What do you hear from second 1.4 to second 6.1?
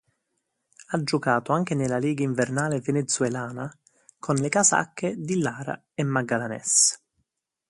anche nella lega invernale venezuelana con le casacche di Lara e